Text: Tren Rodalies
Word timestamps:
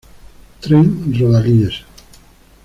Tren 0.63 1.13
Rodalies 1.13 1.85